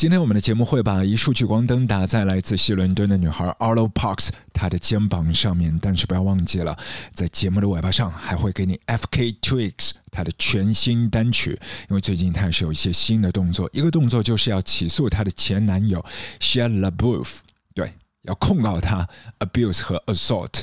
[0.00, 6.74] 今天我们的节目会把一束聚光灯打在来自西伦敦的女孩 Arlo Parks 她的肩膀上面，但是不要忘记了，
[7.14, 11.50] 在节目的尾巴上还会给你 FK Twigs 她的全新单曲，
[11.90, 16.02] 因为最近她也是有一些新的动作，一个动作就是要起诉她的前男友
[16.40, 17.40] Shia LaBeouf，
[17.74, 17.92] 对，
[18.22, 19.06] 要控告他
[19.40, 20.62] abuse 和 assault。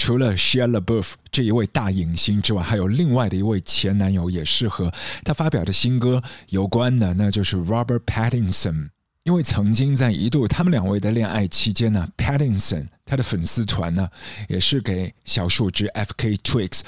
[0.00, 4.90] 除了 Shia LaBeouf 这一位大影星之外，还有另外的一位前男友也是和
[5.26, 8.88] 他发表的新歌有关的，那就是 Robert Pattinson。
[9.24, 14.08] 因为曾经在一度他们两位的恋爱期间呢，Pattinson 他的粉丝团呢
[14.48, 16.80] 也是给小树枝 FKTwix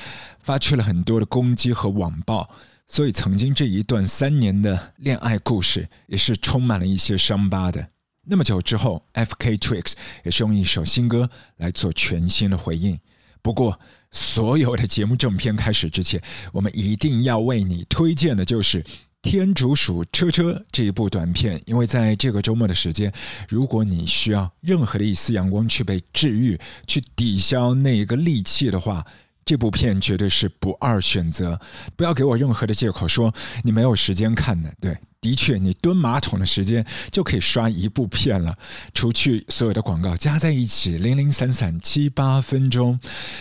[0.42, 2.48] 发去了很多的攻击和网暴，
[2.86, 7.86] 所以曾经这一段三年的恋爱故事也是充满了一些伤疤的。
[8.24, 12.98] 那么久之后，FK Twix 也是用一首新歌来做全新的回应。
[13.42, 13.78] 不过，
[14.12, 16.22] 所有的节目正片开始之前，
[16.52, 18.80] 我们一定要为你推荐的就是
[19.20, 21.60] 《天竺鼠车车》这一部短片。
[21.66, 23.12] 因为在这个周末的时间，
[23.48, 29.04] 如果你需要任何的一丝阳光去被治愈、去抵消那一个戾气的话，
[29.44, 31.60] 这部片绝对是不二选择。
[31.96, 34.96] 不要给我任何的借口说你没有时间看的，对。
[35.22, 38.58] 的确，你蹲马桶的时间就可以刷一部片了。
[38.92, 42.98] 除去所有的广告加在一起，零零散散七八分钟，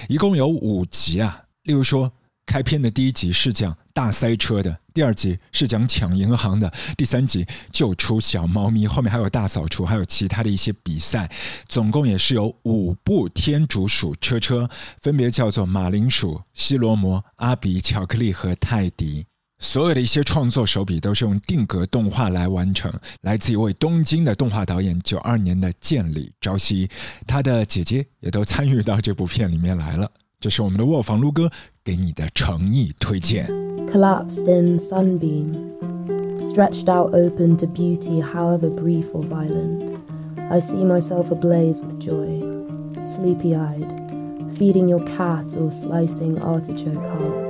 [0.08, 1.42] 一共有五集啊。
[1.64, 2.14] 例如说，
[2.46, 11.28] 开篇的第一集是讲大塞车的，第二集是讲抢银行的，第三集救出小猫咪，后面还有大扫除，还有其他的一些比赛。
[11.68, 14.70] 总共也是有五部天竺鼠车车，
[15.02, 19.26] 分别叫做马铃薯、西罗摩、阿比、巧克力和泰迪。
[19.62, 26.90] 所有的一些创作手笔都是用定格动画来完成，来自一位东京的动画导演，九二年的建里朝夕，
[27.28, 30.12] 他的姐姐也都参与到这部片里面来了。
[30.40, 31.50] 这是我们的卧房撸哥
[31.84, 33.46] 给你的诚意推荐。
[33.88, 35.78] Collapsed in sunbeams,
[36.40, 39.94] stretched out open to beauty, however brief or violent,
[40.50, 42.42] I see myself ablaze with joy,
[43.04, 43.88] sleepy-eyed,
[44.58, 47.41] feeding your cat or slicing artichoke heart.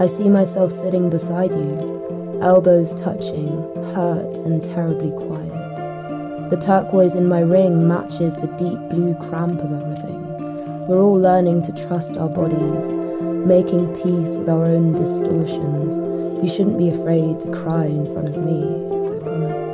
[0.00, 3.50] I see myself sitting beside you, elbows touching,
[3.92, 6.48] hurt and terribly quiet.
[6.48, 10.86] The turquoise in my ring matches the deep blue cramp of everything.
[10.88, 16.00] We're all learning to trust our bodies, making peace with our own distortions.
[16.42, 19.72] You shouldn't be afraid to cry in front of me, I promise.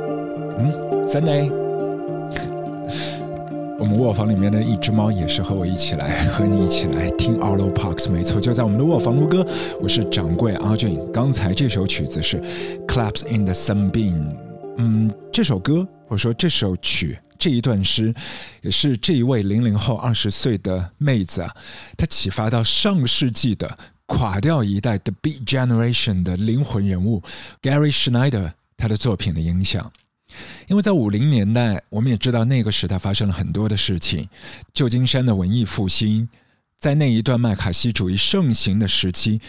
[0.59, 1.07] Hmm?
[1.07, 1.66] Sunday.
[3.79, 9.45] 我们卧房里面的一只猫也是和我一起来，和你一起来听 Arlo Parks，没错，就在我们的卧房录歌。
[9.79, 10.99] 我是掌柜阿俊。
[11.13, 12.41] 刚才这首曲子是
[12.87, 14.35] Claps in the Sunbeam，
[14.77, 18.11] 嗯，这首歌或者说这首曲这一段诗，
[18.63, 21.51] 也是这一位零零后二十岁的妹子啊，
[21.95, 23.77] 她启发到上世纪的
[24.07, 27.21] 垮掉一代 The Beat Generation 的灵魂人物
[27.61, 29.91] Gary Schneider 他的作品的影响。
[30.67, 34.27] 因为在五零年代，我们也知道那个时代发生了很多的事情。
[34.73, 36.27] 旧金山的文艺复兴，
[36.79, 39.39] 在那一段麦卡锡主义盛行的时期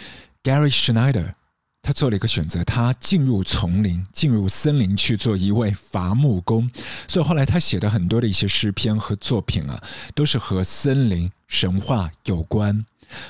[0.43, 1.35] ，Gary Schneider
[1.81, 6.71] 他做了一个选择，他进入丛林，进入森林去做一位伐木工。
[7.07, 9.81] 所以后来他写的很多的一些诗篇和作品啊，
[10.15, 12.85] 都是和森林神话有关。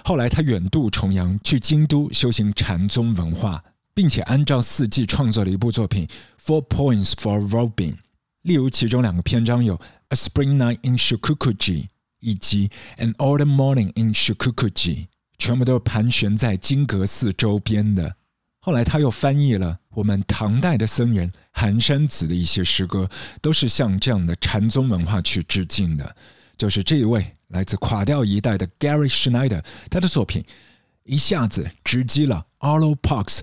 [0.05, 3.63] 后来他远渡重洋去京都修行禅宗文化。
[3.99, 6.07] 并且按照四季创作了一部作品
[6.41, 7.95] 《Four Points for Robin》，
[8.43, 9.77] 例如其中两个篇章有
[10.11, 11.83] 《A Spring Night in Shikukuji》
[12.21, 14.71] 以及《An Autumn Morning in Shikukuji》，
[15.37, 18.15] 全部都是盘旋在金阁寺周边的。
[18.61, 23.11] 后来他又翻译了我们唐代的僧人寒山子的一些诗歌，
[23.43, 26.15] 都是向这样的禅宗文化去致敬的。
[26.57, 30.45] 就是这一位来自垮掉一代的 Gary Schneider，他的作品
[31.03, 33.41] 一下子直击了 Arlo Parks。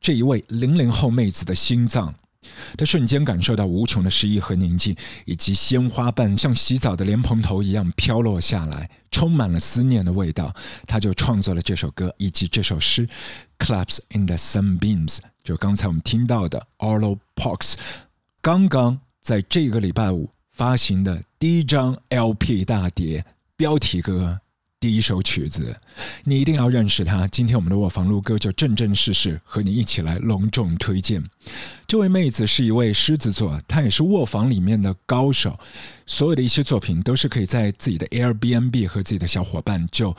[0.00, 2.14] 这一位零零后妹子的心脏，
[2.76, 10.54] 她瞬间感受到无穷的诗意和宁静，以及鲜花瓣像洗澡的莲蓬头一样飘落下来，充满了思念的味道。
[10.86, 13.06] 她就创作了这首歌以及这首诗
[13.58, 17.74] 《Claps in the Sunbeams》，就刚才我们听到的 Arlo Parks
[18.40, 23.24] 刚刚在这个礼拜五发行的第一张 LP 大碟
[23.56, 24.40] 标题歌。
[24.80, 25.76] 第一首曲子，
[26.22, 27.26] 你一定要认识他。
[27.26, 31.20] 今天我们的卧房录歌就正正式式和你一起来隆重推荐。
[31.88, 35.58] 这位妹子是一位狮子座，她也是卧房里面的高手。
[36.06, 40.16] 所有的一些作品都是可以在自己的 Airbnb 和自己的小伙伴就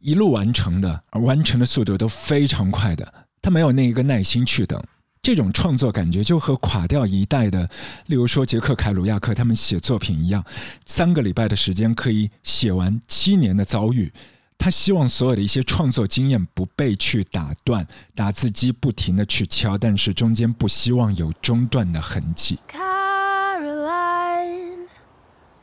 [0.00, 3.14] 一路完成的，而完成的速度都非常快的。
[3.40, 4.82] 她没有那一个耐心去等。
[5.22, 7.70] 这种创作感觉就和垮掉一代的，
[8.06, 10.44] 例如说杰克凯鲁亚克他们写作品一样，
[10.84, 14.12] 三个礼拜的时间可以写完七年的遭遇。
[14.58, 17.86] 他希望所有的一些创作经验不被去打断，
[18.16, 22.58] 打字机不停的去敲，但是中间不希望有中断的痕迹。
[22.68, 23.68] Caroline,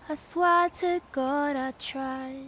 [0.08, 2.48] I swear to God I tried.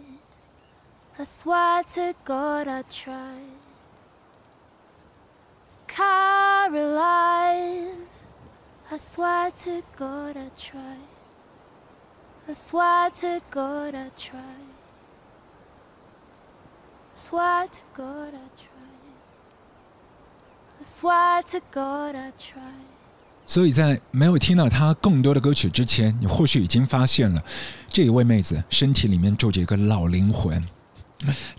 [1.18, 3.60] I swear to God I tried.
[5.88, 6.41] Caroline,
[23.44, 27.42] 所以在没有听到她更多的歌曲之前，你或许已经发现了，
[27.88, 30.64] 这一位妹子身体里面住着一个老灵魂。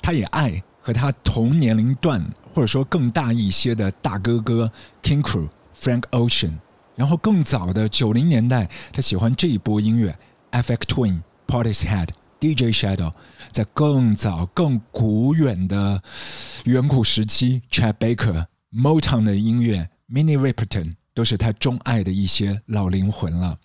[0.01, 2.23] 她也爱和她同年龄段
[2.53, 4.71] 或者说更大一些的大哥哥
[5.01, 6.53] King Crew、Frank Ocean。
[6.95, 10.15] 然后更早的九零年代，他喜欢这一波音乐
[10.51, 12.09] ，FX Twin、Portishead、
[12.39, 13.11] DJ Shadow。
[13.51, 16.03] 在更早、更古远的
[16.65, 23.57] 远古时期，Chad Baker、Motown 的音乐 Mini Riperton 都是他钟爱的一些老灵魂了。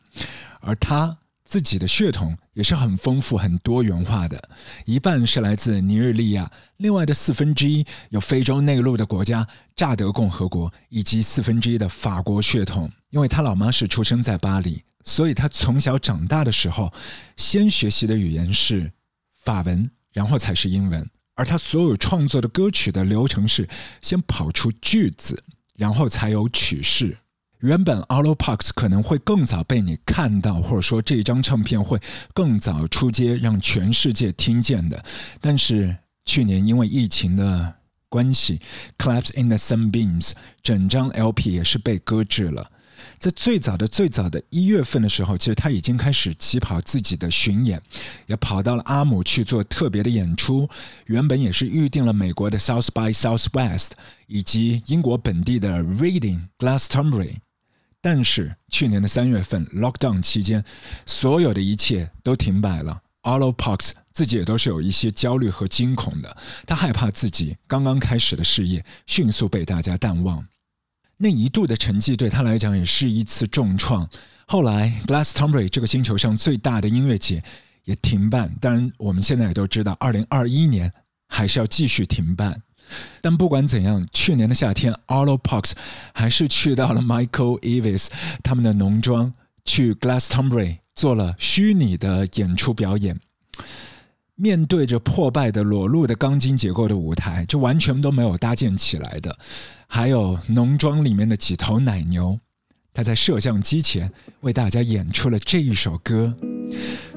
[0.60, 1.17] 而他
[1.48, 4.50] 自己的血统也是很丰富、很多元化的，
[4.84, 12.90] 一半是来自尼日利亚，另外的四分之一有非洲内陆的国家乍得共和国，以及四分之一的法国血统。
[13.08, 16.92] 因为他老妈是出生在巴黎，所以他从小长大的时候，
[17.38, 18.92] 先学习的语言是。
[19.42, 21.08] 法文，然后才是英文。
[21.34, 23.66] 而他所有创作的歌曲的流程是：
[24.02, 25.42] 先跑出句子，
[25.76, 27.16] 然后才有曲式。
[27.60, 32.00] 原本 a l o p a r k s 可能会更早被你看到，或者说这张唱片会
[32.32, 35.04] 更早出街，让全世界听见的。
[35.40, 37.74] 但是去年因为疫情的
[38.08, 38.60] 关系
[38.96, 40.32] Collapse in the Sunbeams
[40.62, 42.70] 整张 LP 也是被搁置了。
[43.18, 47.80] 在最早的最早的一月份的时候，其实他已经开始起跑自己的巡演，
[48.26, 50.68] 也跑到了阿姆去做特别的演出。
[51.06, 53.90] 原本也是预定了美国的 South by Southwest
[54.26, 57.36] 以及英国本地的 Reading Glastonbury，
[58.10, 60.64] 但是去年的三月份 Lockdown 期间，
[61.04, 63.02] 所有的一切都停摆了。
[63.20, 66.34] Arlo Parks 自己也都是有一些焦虑和惊恐的，
[66.66, 70.42] 他害怕自己刚刚开始的事业迅速被大家淡忘。
[71.18, 74.08] 那一度的成绩对他来讲也是一次重创。
[74.46, 77.44] 后来，Glastonbury 这个星球上最大的音乐节
[77.84, 78.56] 也停办。
[78.58, 80.90] 当然，我们现在也都知道，二零二一年
[81.28, 82.62] 还是要继续停办。
[83.20, 85.72] 但不管怎样，去年的夏天，Arlo Parks
[86.12, 88.08] 还是去到了 Michael Evis
[88.42, 89.32] 他们的农庄，
[89.64, 93.18] 去 Glastonbury 做了虚拟的演出表演。
[94.40, 99.36] 面对着破败的裸露的钢筋结构的舞台，就完全都没有搭建起来的。
[99.88, 102.38] 还有农庄里面的几头奶牛，
[102.94, 104.12] 他在摄像机前
[104.42, 106.32] 为大家演出了这一首歌，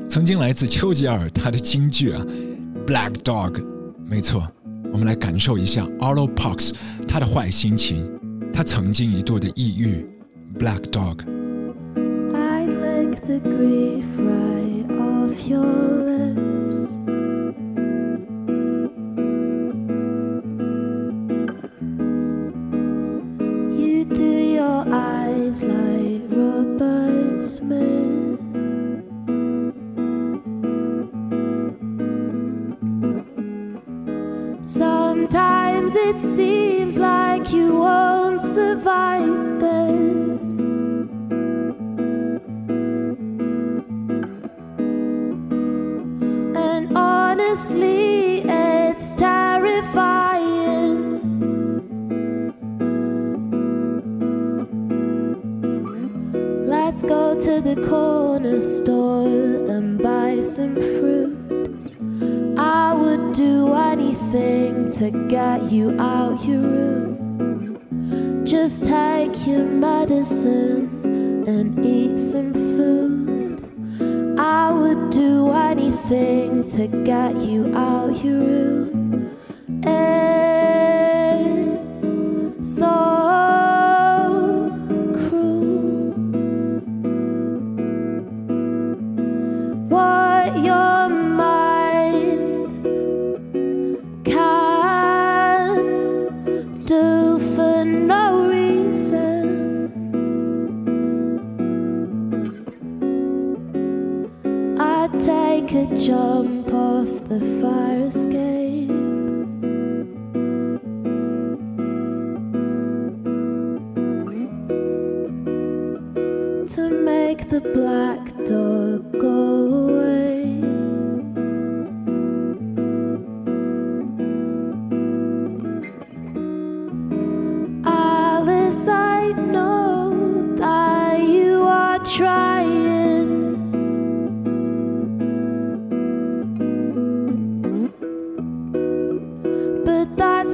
[0.09, 2.25] 曾经来自丘吉尔他的金句啊
[2.87, 3.63] ，Black Dog，
[4.03, 4.51] 没错，
[4.91, 6.73] 我们来感受一下 Arlo Parks
[7.07, 8.11] 他的坏心情，
[8.53, 10.05] 他曾经一度的抑郁
[10.57, 11.25] ，Black Dog。
[13.31, 13.41] like
[36.21, 36.60] see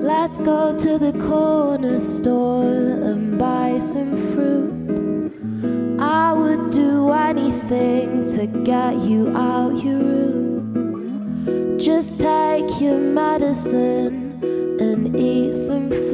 [0.00, 5.98] Let's go to the corner store and buy some fruit.
[6.00, 11.78] I would do anything to get you out your room.
[11.80, 16.09] Just take your medicine and eat some food.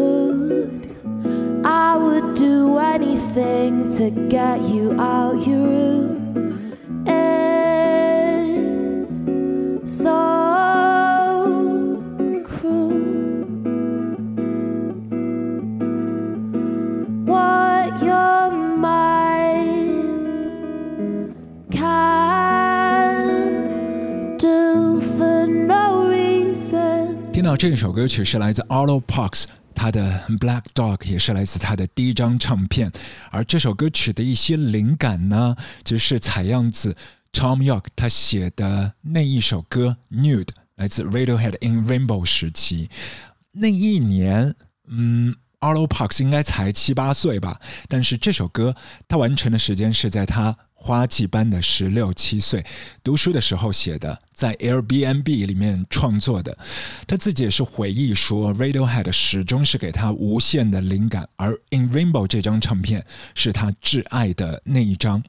[3.15, 6.75] anything to get you out your room.
[7.07, 7.91] It's
[10.03, 10.11] so
[12.43, 12.91] cruel.
[17.25, 19.15] What your mind
[21.71, 22.27] can
[24.37, 27.31] do for no reason.
[27.31, 29.45] 听到这首歌曲是来自 Arlo Parks，
[29.86, 32.90] 他的《Black Dog》也是来自他的第一张唱片。
[33.30, 36.96] 而这首歌曲的一些灵感呢，就是采样自
[37.32, 42.90] Tom York 他写的那一首歌《Nude》，来自 Radiohead in Rainbow 时期。
[43.52, 44.56] 那一年，
[44.88, 45.36] 嗯。
[45.66, 48.76] Arlo Parks 应该才七八岁吧，但是这首歌
[49.08, 52.64] 他完成的时间是在他花季般的十六七岁，
[53.02, 56.56] 读书的时候写的，在 Airbnb 里面创作的。
[57.08, 63.04] 他自己也是回忆说，Radiohead 始终是给他无限的灵感，而《In Rainbow》这张唱片
[63.34, 65.20] 是他挚爱的那一张。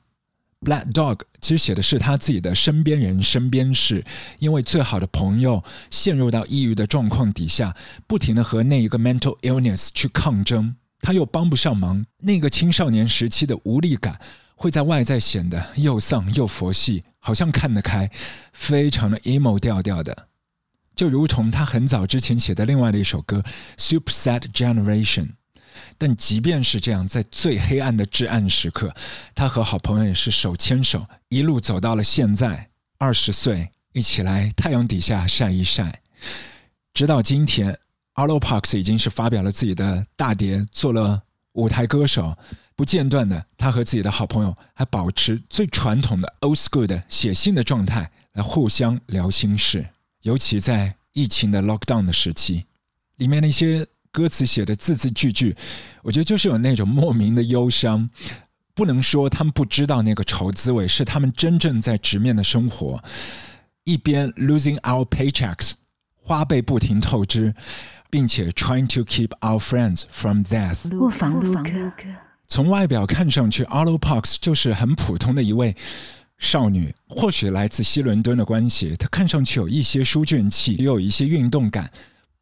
[0.61, 4.03] Black Dog 其实写的是他自己的身边人、身边事，
[4.39, 7.75] 因为最好的朋友陷入到抑郁的状况底下，
[8.07, 14.19] 不停的和那一个 mental illness 去抗争，他又帮不上忙，那个青少年时期的无力感
[14.55, 18.09] 会在外在显得又丧又佛系，好像看得开，
[18.51, 20.27] 非常的 emo 调调的，
[20.95, 23.43] 就如同他很早之前写的另外的一首歌
[23.77, 25.25] 《Super Sad Generation》。
[25.97, 28.93] 但即便是这样，在最黑暗的至暗时刻，
[29.33, 32.69] 他和好朋友也是手牵手，一路走到了现在。
[32.99, 36.01] 二十岁，一起来太阳底下晒一晒。
[36.95, 37.77] 直到今天
[38.15, 41.21] ，Arlo Parks 已经是发表了自己的大碟，做了
[41.53, 42.35] 舞台歌手，
[42.75, 49.87] 不间断的，他和自己的好朋友还保持最传统的 old school 的写信的状态，来互相聊心事。
[50.21, 52.65] 尤其在疫情的 lockdown 的时期，
[53.17, 53.85] 里面那些。
[54.11, 55.55] 歌词写的字字句句，
[56.01, 58.09] 我觉得就是有那种莫名的忧伤。
[58.73, 63.03] 不能说他们不知道那个愁滋味，是他们真正在直面的生活。
[63.85, 65.71] 一边 losing our paychecks，
[66.13, 67.55] 花呗不停透支，
[68.11, 70.87] 并且 trying to keep our friends from death。
[72.47, 75.75] 从外表看上去，Arlo Parks 就是很普通的一位
[76.37, 76.93] 少女。
[77.07, 81.89] 或许来自西伦敦的关系，她看上去有一些书卷气，也有一些运动感。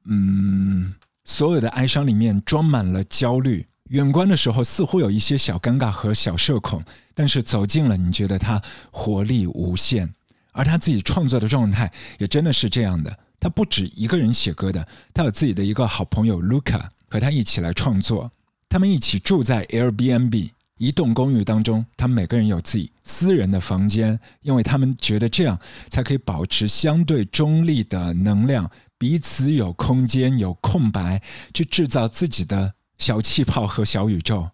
[0.03, 0.93] 嗯。
[1.25, 6.81] 所有的哀伤里面装满了焦虑，远观的时候似乎有一些小尴尬和小社恐，
[7.13, 10.13] 但是走近了，你觉得他活力无限。
[10.51, 18.31] 而他自己创作的状态也真的是这样的，他不止一个人写歌的，他有自己的一个好朋友 Luca 和他一起来创作，
[18.69, 28.69] 他们一起住在 Airbnb 一栋公寓当中，他们每个人有自己私人的房间，因为他们觉得这样才可以保持相对中立的能量。
[28.97, 31.21] 彼此有空间、有空白，
[31.53, 34.49] 去制造自己的小气泡和小宇宙。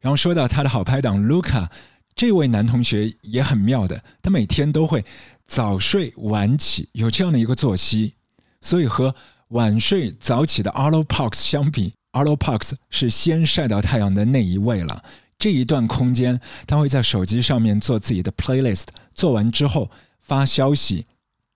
[0.00, 1.68] 然后说到他的好拍档 Luca，
[2.14, 5.04] 这位男同学也很妙的，他每天都会
[5.46, 8.14] 早睡晚起，有这样的一个作息。
[8.60, 9.14] 所以和
[9.48, 15.04] 晚睡早起的 Arlo Parks 相比，Arlo Parks 是先晒到太阳的那一位了。
[15.38, 21.06] 这一段空间，他会在手机上面做自己的 playlist，做完之后发消息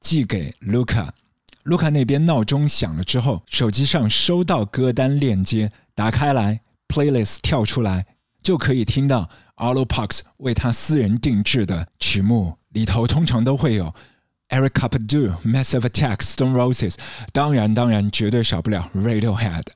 [0.01, 1.09] 寄给 Luca。
[1.65, 8.07] 卢卡那边闹钟响了之后，手机上收到歌单链接，打开来，playlist 跳出来，
[8.43, 13.95] 就可以听到 Arlo Parks 为他私人定制的曲目，里头通常都会有
[14.49, 16.97] Eric Carpenter、Massive Attack、Stone Roses，
[17.33, 19.67] 当然，当然绝对少不了 Radiohead。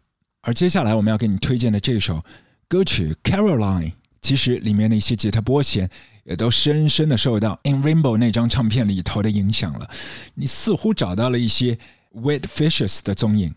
[0.43, 2.25] 而接下来我们要给你推荐的这首
[2.67, 3.91] 歌曲《Caroline》，
[4.27, 5.89] 其实里面的一些吉他拨弦。
[6.29, 9.89] 也都深深的受到《In Rainbow》那张唱片里头的影响了。
[10.35, 11.79] 你似乎找到了一些
[12.15, 13.55] Wet Fishes 的踪影，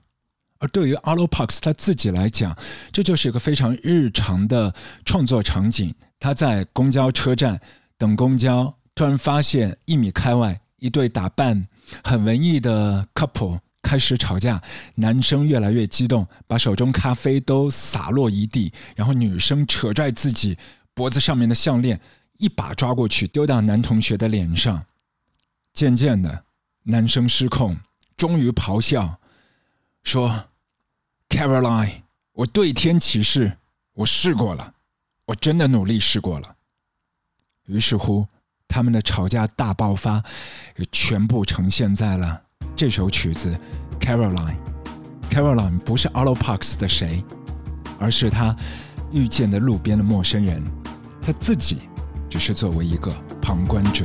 [0.60, 2.56] 而对于 a l o p a x 他自己来讲，
[2.92, 4.72] 这就是一个非常日常的
[5.04, 5.92] 创作场景。
[6.20, 7.60] 他在公交车站
[7.98, 11.68] 等公交，突然发现一米开外一对打扮
[12.04, 14.62] 很文艺的 couple 开始吵架，
[14.96, 20.58] 男生越来越激动，把手中咖啡都洒落一地，然后女生扯拽自己
[20.94, 22.00] 脖子上面的项链。
[22.38, 24.86] 一把抓过去，丢到男同学的脸上。
[25.74, 26.46] 渐渐的，
[26.84, 27.78] 男生失控，
[28.16, 29.20] 终于咆哮
[30.04, 30.46] 说
[31.28, 33.58] ：“Caroline，我对天起誓，
[33.94, 34.74] 我试过了，
[35.26, 36.56] 我真的努力试过了。”
[37.68, 38.26] 于是乎，
[38.70, 40.24] 他们的吵架大爆发，
[40.94, 42.44] 全部呈现在了
[42.77, 43.57] 这首曲子《
[44.05, 44.55] Caroline》。
[45.31, 47.25] Caroline 不是 Arlo Parks 的谁，
[47.99, 48.55] 而是他
[49.13, 50.63] 遇见的路边的陌生人，
[51.21, 51.89] 他自己
[52.29, 53.11] 只是作为一个
[53.41, 54.05] 旁观者。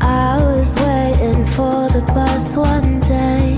[0.00, 3.56] I was waiting for the bus one day.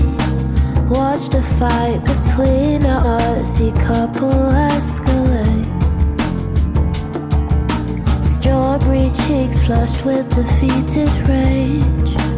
[0.89, 5.67] Watched a fight between a Aussie couple escalate.
[8.23, 12.32] Strawberry cheeks flushed with defeated rage.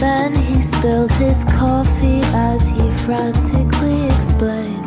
[0.00, 4.86] Then he spilled his coffee as he frantically explained.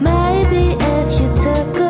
[0.00, 1.85] Maybe if you took a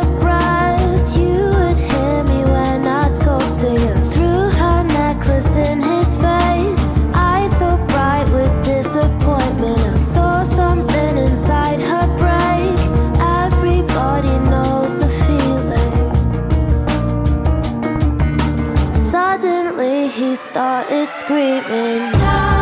[20.17, 22.56] he started screaming.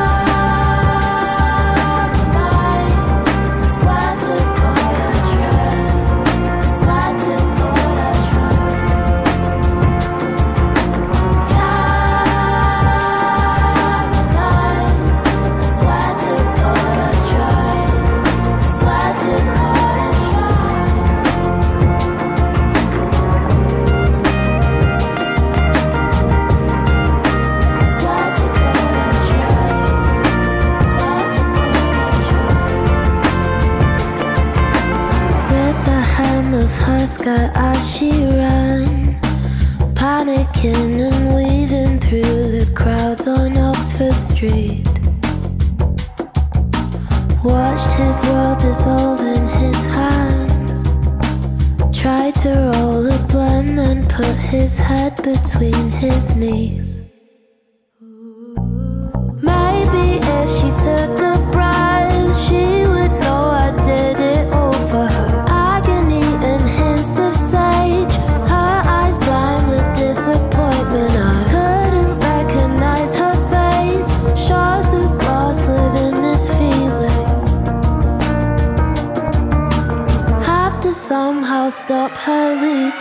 [38.04, 39.18] She ran,
[39.94, 44.86] panicking and weaving through the crowds on Oxford Street.
[47.42, 50.80] Watched his world dissolve in his hands.
[51.98, 56.83] Tried to roll a blunt and put his head between his knees.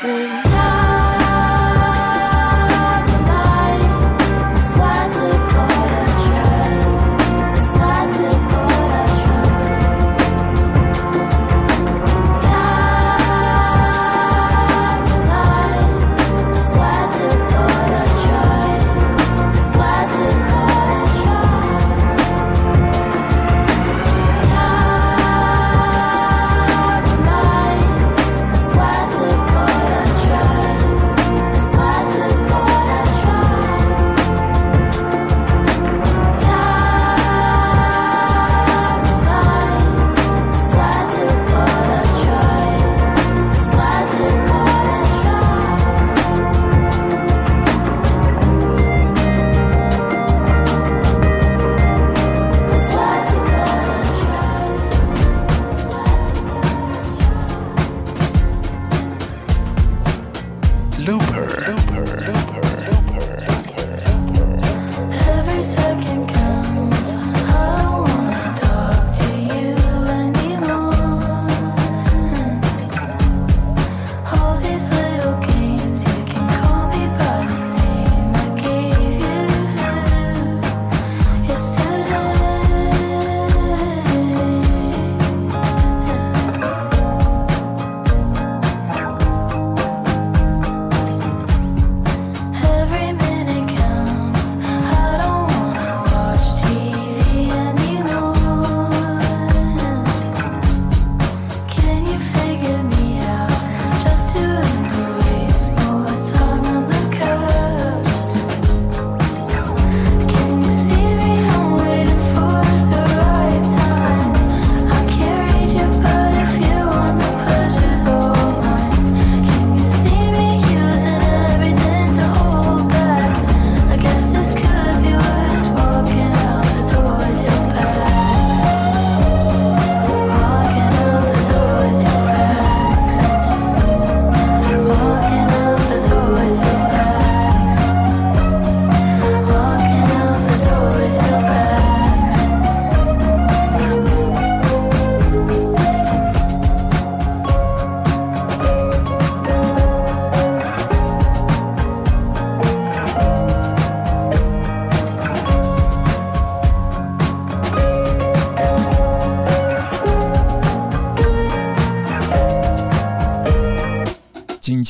[0.06, 0.33] Oh.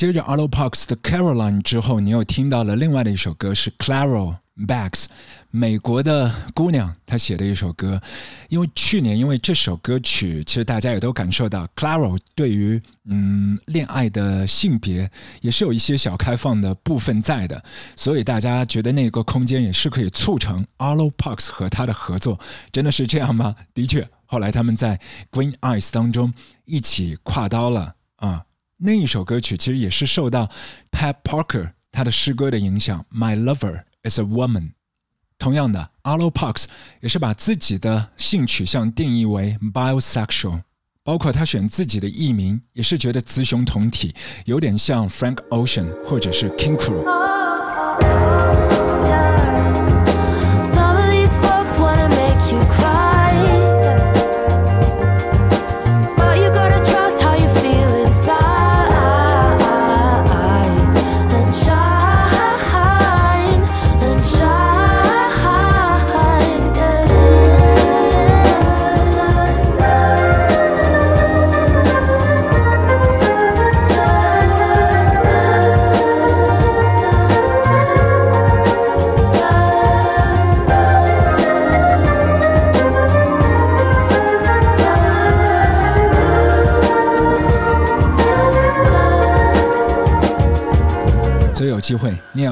[0.04, 5.06] 接着 Arlo Parks 的 Caroline 之后，你又听到了另外的一首歌，是 Claro Bax，
[5.50, 7.98] 美国的姑娘她写的一首歌。
[8.50, 17.64] 因为去年因为这首歌曲，其实大家也都感受到 Claro 对于嗯恋爱的性别也是有一些小开放的部分在的，
[17.96, 22.38] 所以大家觉得那个空间也是可以促成 Arlo Parks 和他的合作。
[22.70, 23.56] 真的是这样吗？
[23.72, 25.00] 的确，后来他们在
[25.32, 26.30] Green Eyes 当中
[26.66, 28.44] 一起跨刀了啊。
[28.86, 30.46] 那一首歌曲其实也是受到
[30.92, 34.60] Pat Parker 他的诗歌的影响，《My Lover Is a Woman》。
[35.38, 36.66] 同样的 a l o Parks
[37.00, 40.60] 也是把自己的性取向定义为 bisexual，
[41.02, 47.04] 包括他选自己的艺名也是觉得雌雄同体，有点像 Frank Ocean 或者是 King Crew。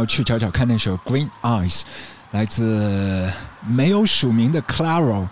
[0.07, 1.81] 去找找看那首《Green Eyes》，
[2.33, 3.31] 来自
[3.67, 5.27] 没有署名的 Claro，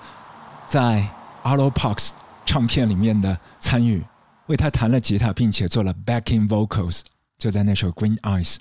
[0.66, 1.06] 在
[1.42, 2.10] Alo Parks
[2.44, 4.02] 唱片里面的参与，
[4.46, 7.00] 为他弹了吉他，并且做了 backing vocals，
[7.38, 8.54] 就在那首《Green Eyes》。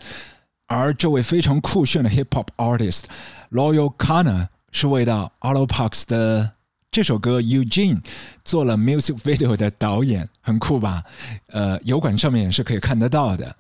[0.68, 3.06] 而这位非常酷炫的 hip hop artist
[3.52, 6.52] Loyal Kana 是为到 Alo Parks 的
[6.92, 7.98] 这首歌《Eugene》
[8.46, 11.04] 做了 music video 的导演，很酷吧？
[11.48, 13.56] 呃，油管上面也是可以看得到的。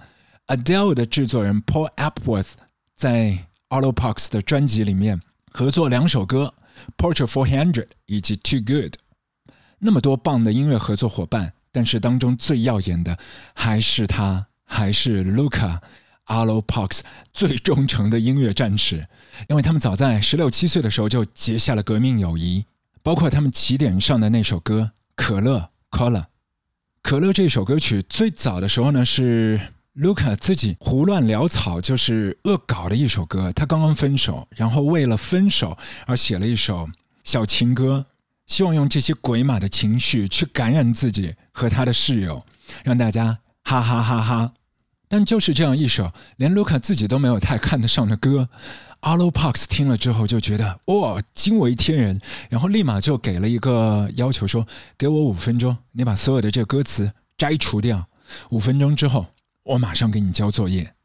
[0.50, 2.54] Adele 的制作人 Paul Epworth
[2.96, 6.52] 在 Arlo Parks 的专辑里面合作两首歌
[6.98, 7.72] 《Portrait Four Hundred》
[8.08, 8.94] 以及《Too Good》。
[9.78, 13.16] 那么多棒的音乐合作伙伴，但是当中最耀眼的
[13.54, 15.78] 还是他，还是 Luca
[16.26, 19.08] Arlo Parks 最忠诚的音乐战士，
[19.50, 22.66] 因为他们早在十六七岁的时候就结下了革命友谊，
[23.04, 26.26] 包括他们起点上的那首歌《可乐》（Cola）。
[27.04, 29.62] 可乐这首歌曲最早的时候呢是。
[30.00, 33.52] Luca 自己胡乱潦草，就是恶搞的一首歌。
[33.52, 36.90] 他刚刚分手，然后为了分手而写了一首
[37.26, 38.06] 小情歌，
[38.48, 42.42] 希望用这些鬼马的情绪去感染自己和他的室友，
[42.86, 44.54] 让大家哈哈哈哈。
[45.10, 48.48] 但就是这样一首连 Luca 自己都没有太看得上的歌
[49.02, 54.66] ，Alo Parks 听了之后就觉得哇惊为天人，然后立马就给了一个要求，说
[54.98, 58.08] 给我五分钟，你把所有的这歌词摘除掉。
[58.52, 59.26] 五分钟之后。
[59.70, 60.96] 我马上给你交作业，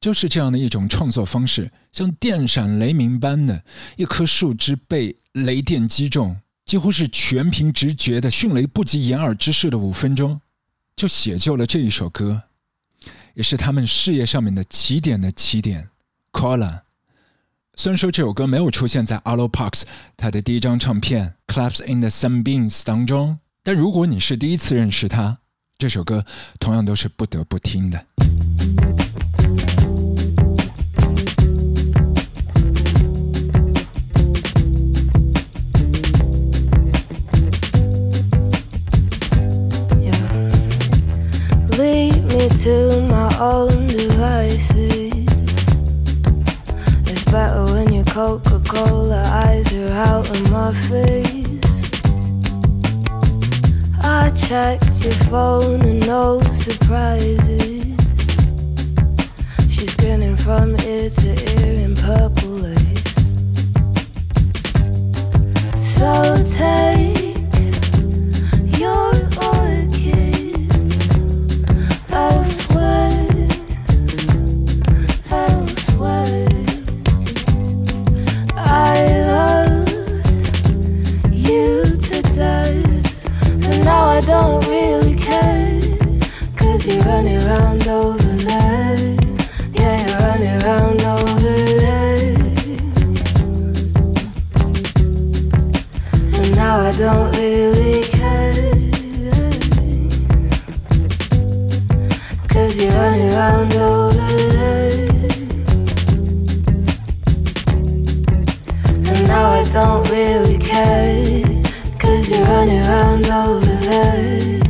[0.00, 3.62] 就是这样的一种创作方式，像电闪雷鸣般的
[3.96, 6.34] 一棵树枝被雷电击中，
[6.64, 10.40] 几乎是全凭直觉的迅雷不及掩耳之势的五分钟，
[10.96, 12.44] 就写就了这一首歌，
[13.34, 15.90] 也是他们事业上面的起点的起点。
[16.32, 16.80] Cola，
[17.74, 19.82] 虽然说这首歌没有出现在 Arlo Parks
[20.16, 25.40] 他的第一张唱片《Claps in the Sunbeams》当中，但如果你是第一次认识他。
[25.76, 26.24] 这首歌
[26.60, 28.06] 同样都是不得不听的。
[41.78, 45.26] Lead me to my own devices.
[47.06, 51.82] It's better when your Coca Cola eyes are out of my face.
[54.00, 57.73] I checked your phone and no surprises.
[59.84, 63.16] She's grinning from ear to ear in purple lace.
[65.76, 67.44] So take
[68.80, 69.12] your
[69.44, 71.10] orchids
[72.10, 73.28] elsewhere,
[75.30, 76.48] elsewhere.
[78.56, 79.90] I loved
[81.30, 83.28] you to death.
[83.84, 85.82] Now I don't really care.
[86.56, 88.13] Cause you're running around over
[113.34, 114.60] around over there.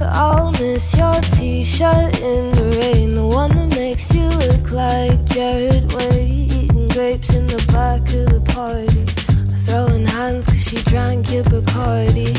[0.00, 5.92] Oh miss your t-shirt in the rain, the one that makes you look like Jared
[5.92, 9.04] Way, eating grapes in the back of the party,
[9.64, 12.34] throwing hands cause she drank your Bacardi.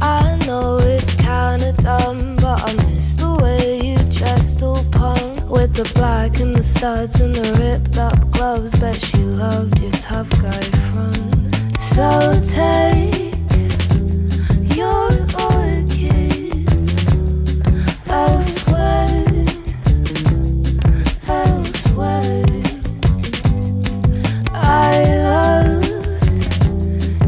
[0.00, 5.74] I know it's kinda dumb, but I miss the way you dressed all punk with
[5.74, 8.74] the black and the studs and the ripped up gloves.
[8.76, 11.41] Bet she loved your tough guy front.
[11.94, 13.34] So take
[14.74, 17.04] your orchids
[18.08, 19.44] elsewhere,
[21.28, 22.44] elsewhere.
[24.54, 25.86] I loved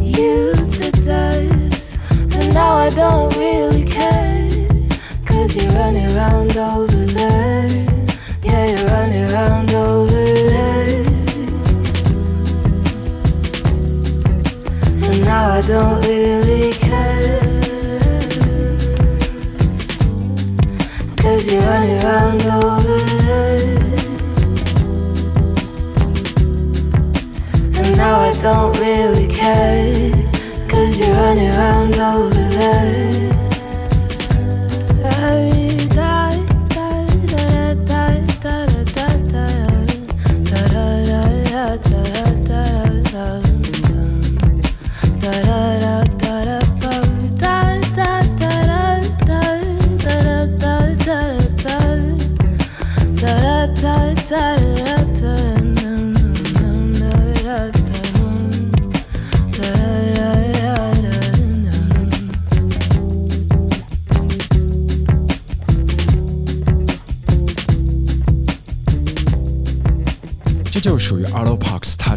[0.03, 4.66] you to death, but now I don't really care.
[5.27, 6.93] Cause you're running around over
[15.57, 17.38] I don't really care.
[21.17, 23.79] Cause you're running around over there.
[27.77, 30.11] And now I don't really care.
[30.69, 33.04] Cause you're running around over there.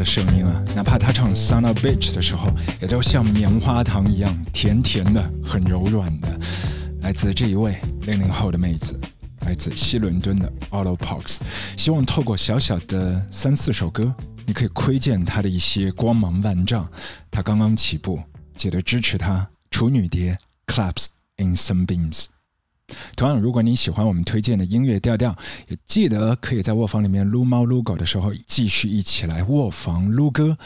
[0.07, 2.49] 声音啊，哪怕他唱 Son of Bitch 的时候，
[2.81, 6.39] 也都像棉花糖一样甜甜的，很柔软的。
[7.01, 8.97] 来自这一位零零后的妹子，
[9.41, 11.39] 来自西伦敦的 Arlo Parks。
[11.75, 14.15] 希望透过小小的三四首歌，
[14.45, 16.89] 你可以窥见她的一些光芒万丈。
[17.29, 18.23] 她刚刚起步，
[18.55, 19.45] 记得支持她。
[19.69, 22.27] 处女蝶 Claps in Sunbeams。
[23.15, 25.35] 同样，如果你喜欢我们推荐的音乐调调，
[25.67, 30.57] 也记得可以在卧房里面撸猫撸狗的时候，继续一起来卧房撸歌。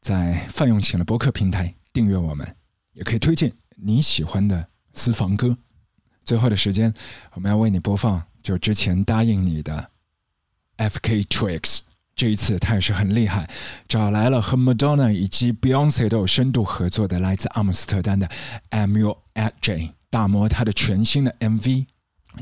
[0.00, 2.56] 在泛用型的播客平台订阅我们，
[2.92, 5.56] 也可以推荐你喜欢的私房歌。
[6.24, 6.94] 最后的时间，
[7.32, 9.90] 我们要为你播放，就之前答应你的
[10.76, 11.22] F.K.
[11.24, 11.80] Twigs。
[12.14, 13.50] 这一次他也是很厉害，
[13.88, 18.30] 找来了和 Madonna 以及 Beyonce 都有深度合作的来自阿姆斯特丹的
[18.70, 19.18] Amuel
[19.60, 19.90] J。
[20.10, 21.86] 打磨他的全新的 MV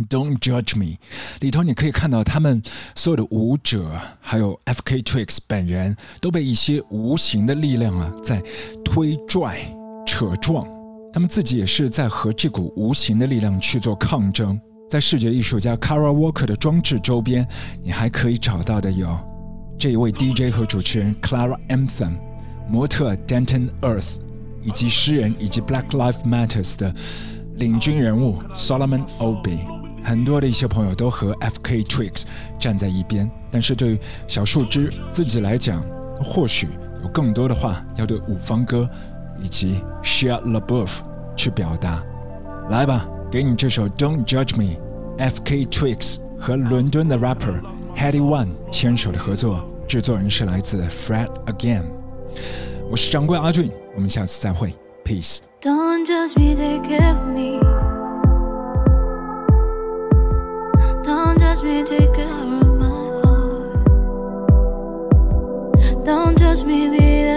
[0.09, 0.97] Don't Judge Me
[1.41, 2.61] 里头，你可以看到他们
[2.97, 8.43] 所有的舞者，还有 FK Twigs 本人，都被一些无形的力量啊在
[8.85, 9.59] 推拽、
[10.05, 10.67] 扯撞。
[11.13, 14.61] 他们自己也是在和这股无形的力量去做抗争。
[14.91, 17.47] 在视觉艺术家 Kara Walker 的装置周边，
[17.81, 19.17] 你还可以找到的有
[19.79, 22.19] 这一位 DJ 和主持人 Clara Anthem、
[22.69, 24.17] 模特 Denton Earth，
[24.65, 26.93] 以及诗人以及 Black Lives Matters 的。
[27.57, 29.59] 领军人物 Solomon Obi，
[30.03, 32.25] 很多的一些朋友都和 FK Twigs
[32.59, 35.85] 站在一边，但是对于小树枝自己来讲，
[36.23, 36.69] 或许
[37.03, 38.89] 有更多的话要对五方哥
[39.41, 40.91] 以及 Shia LaBeouf
[41.37, 42.03] 去表达。
[42.71, 47.61] 来吧，给你这首 Don't Judge Me，FK Twigs 和伦敦的 rapper
[47.97, 51.85] Hedy One 牵手的合作，制作人是来自 Fred Again。
[52.91, 57.61] 我是掌柜阿俊，我们下次再会，Peace。Don't judge me, take care of me.
[61.05, 62.89] Don't judge me, take care of my
[63.25, 63.85] heart.
[66.05, 67.34] Don't judge me, be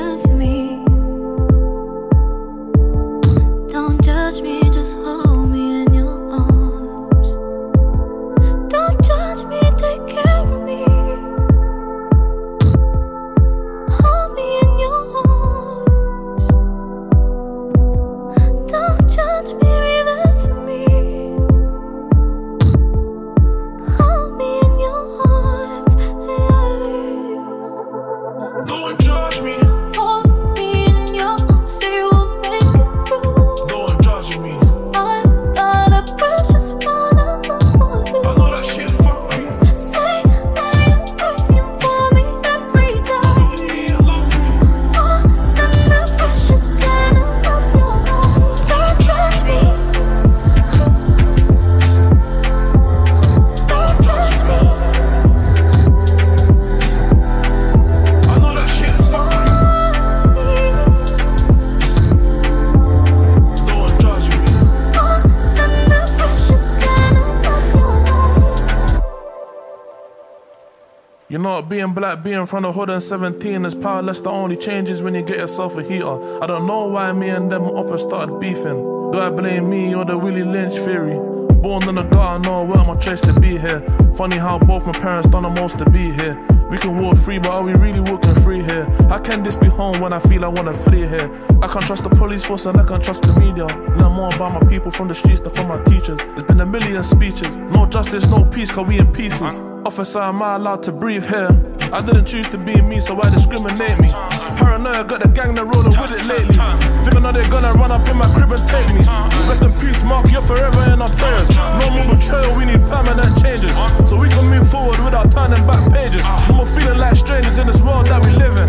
[71.29, 74.21] You know being black, being from the hood and 17 is powerless.
[74.21, 76.41] The only changes when you get yourself a heater.
[76.41, 79.11] I don't know why me and them up and started beefing.
[79.11, 81.36] Do I blame me or the Willie Lynch theory?
[81.61, 83.81] Born in the gutter, no where my choice to be here.
[84.15, 86.37] Funny how both my parents done the most to be here.
[86.69, 88.85] We can walk free, but are we really walking free here?
[89.09, 91.31] How can this be home when I feel I wanna flee here?
[91.61, 93.65] I can't trust the police force and I can't trust the media.
[93.65, 96.19] Learn more about my people from the streets than from my teachers.
[96.19, 97.55] There's been a million speeches.
[97.55, 99.41] No justice, no peace, cause we in pieces.
[99.41, 99.81] Uh-huh.
[99.85, 101.76] Officer, am I allowed to breathe here?
[101.93, 104.11] I didn't choose to be me, so why discriminate me?
[104.59, 106.57] Paranoia got the gang that rolling with it lately.
[107.03, 109.07] Thinking now they're gonna run up in my crib and take me.
[109.47, 111.49] Rest in peace, Mark, you're forever in our prayers.
[111.79, 113.71] No more betrayal, we need permanent changes.
[114.03, 116.21] So we can move forward without turning back pages.
[116.51, 118.67] No more feeling like strangers in this world that we live in.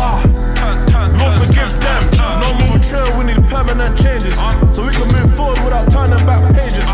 [0.00, 0.18] Ah,
[1.22, 2.02] Lord forgive them.
[2.42, 4.34] No more betrayal, we need permanent changes.
[4.74, 6.84] So we can move forward without turning back pages.